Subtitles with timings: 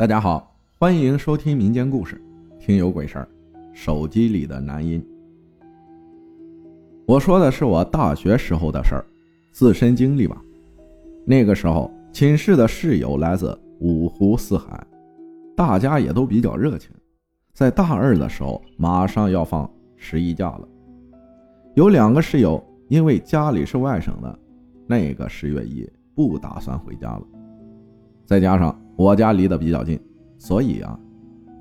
[0.00, 2.18] 大家好，欢迎收听民间故事，
[2.58, 3.28] 听有鬼事儿。
[3.74, 5.06] 手机里的男音。
[7.04, 9.04] 我说的是我大学时候的事儿，
[9.52, 10.40] 自身经历吧。
[11.26, 14.82] 那个时候，寝室的室友来自五湖四海，
[15.54, 16.90] 大家也都比较热情。
[17.52, 20.66] 在大二的时候，马上要放十一假了，
[21.74, 22.58] 有两个室友
[22.88, 24.38] 因为家里是外省的，
[24.86, 27.22] 那个十月一不打算回家了。
[28.24, 29.98] 再加上我家离得比较近，
[30.36, 31.00] 所以啊，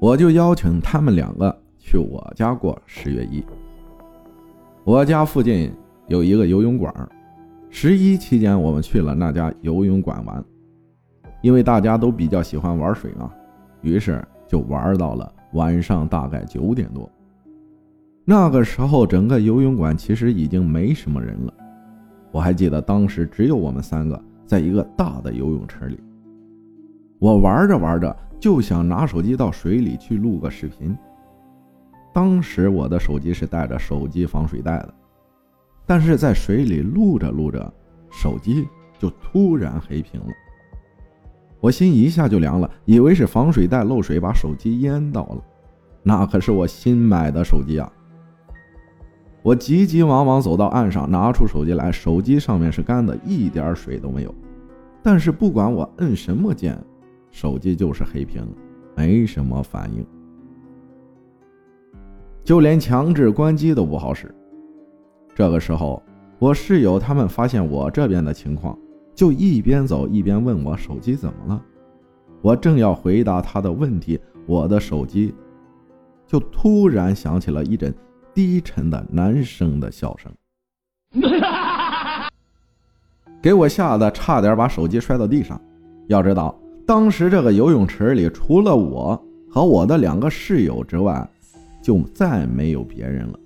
[0.01, 3.41] 我就邀请他们两个去我家过十月一。
[4.83, 5.71] 我家附近
[6.07, 6.93] 有一个游泳馆，
[7.69, 10.43] 十一期间我们去了那家游泳馆玩，
[11.41, 13.31] 因为大家都比较喜欢玩水嘛，
[13.83, 17.09] 于是就玩到了晚上大概九点多。
[18.25, 21.53] 那个时候整个游泳馆其实已经没什么人了，
[22.33, 25.97] 我还记得当时只有我们三个在一个大的游泳池里。
[27.19, 30.97] 我玩着玩着就想拿手机到水里去录个视频。
[32.13, 34.93] 当时我的手机是带着手机防水袋的，
[35.85, 37.71] 但是在水里录着录着，
[38.09, 38.67] 手机
[38.97, 40.27] 就突然黑屏了。
[41.59, 45.43] 我心一下就凉了，以为是防水袋漏水把手机淹到了。
[46.01, 47.91] 那可是我新买的手机啊！
[49.43, 54.33] 我急急忙忙走到岸上，拿出手机来，手机上面是干的，一点水都没有。
[55.03, 56.77] 但是不管我摁什么键，
[57.31, 58.47] 手机就是黑屏，
[58.95, 60.05] 没什么反应。
[62.43, 64.33] 就连强制关机都不好使。
[65.35, 66.01] 这个时候，
[66.39, 68.77] 我室友他们发现我这边的情况，
[69.13, 71.63] 就一边走一边问我手机怎么了。
[72.41, 75.33] 我正要回答他的问题，我的手机
[76.25, 77.93] 就突然响起了一阵
[78.33, 80.31] 低沉的男生的笑声，
[83.41, 85.59] 给我吓得差点把手机摔到地上。
[86.07, 86.57] 要知道，
[86.89, 91.29] 当时这个游泳池里除了我和我的两个室友之外，
[91.83, 93.39] 就再没有别人了，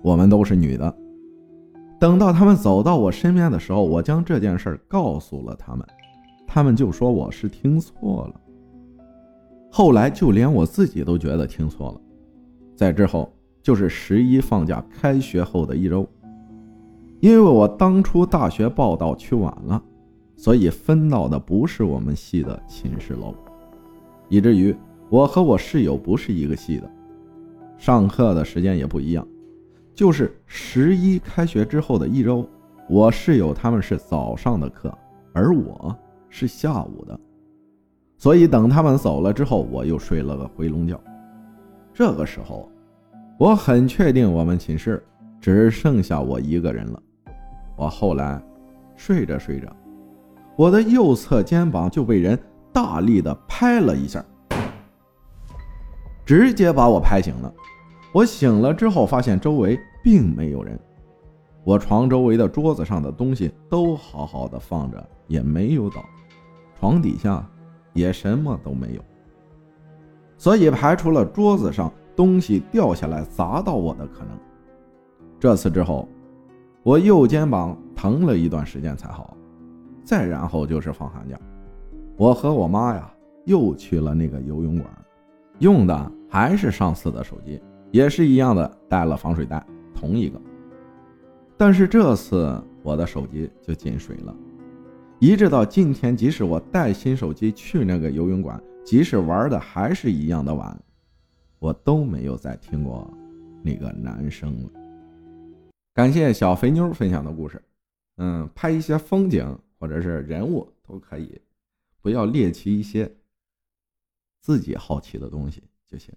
[0.00, 0.96] 我们都是女的。
[2.00, 5.86] 等到他们走到我身边的时候，我将这件事告诉了他们，
[6.46, 8.40] 他们就说我是听错了。
[9.70, 12.00] 后来就连我自己都觉得听错了。
[12.74, 13.30] 在之后
[13.62, 16.08] 就是十一放假开学后的一周，
[17.20, 19.82] 因为我当初大学报到去晚了，
[20.36, 23.34] 所以分到的不是我们系的寝室楼，
[24.28, 24.74] 以至于
[25.08, 26.90] 我和我室友不是一个系的。
[27.78, 29.26] 上课的时间也不一样，
[29.94, 32.48] 就是十一开学之后的一周，
[32.88, 34.96] 我室友他们是早上的课，
[35.32, 35.96] 而我
[36.28, 37.18] 是下午的，
[38.16, 40.98] 所以等他们走了之后，我又睡了个回笼觉。
[41.92, 42.70] 这个时候，
[43.38, 45.02] 我很确定我们寝室
[45.40, 47.02] 只剩下我一个人了。
[47.76, 48.42] 我后来
[48.96, 49.74] 睡着睡着，
[50.56, 52.38] 我的右侧肩膀就被人
[52.72, 54.24] 大力的拍了一下。
[56.24, 57.52] 直接把我拍醒了。
[58.12, 60.76] 我醒了之后，发现周围并没有人，
[61.62, 66.04] 我床周围的桌子上的东西都好好的放着，也没有倒，
[66.80, 67.46] 床底下
[67.92, 69.04] 也什么都没有，
[70.38, 74.30] 所以排除了桌子上东西掉下来砸到我的可能。
[75.38, 76.08] 这次之后，
[76.82, 79.35] 我右肩膀疼了一段时间才好。
[80.06, 81.36] 再然后就是放寒假，
[82.16, 83.12] 我和我妈呀
[83.44, 84.88] 又去了那个游泳馆。
[85.58, 90.40] 用的还是上次的手机，也是一样的带了防水袋，同一个。
[91.56, 94.32] 但是这次我的手机就进水了，
[95.18, 100.78] 一直到今天，即使我带新手机去那个游泳馆，即使玩的还是一样的晚，
[101.58, 103.10] 我都没有再听过
[103.62, 104.70] 那个男生了。
[105.94, 107.60] 感谢小肥妞分享的故事，
[108.18, 111.40] 嗯，拍一些风景或者是人物都可以，
[112.00, 113.16] 不要猎奇一些。
[114.40, 116.14] 自己好奇的东西就行。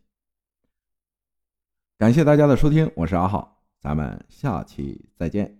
[1.97, 5.58] 感谢大家的收听，我是阿浩，咱们下期再见。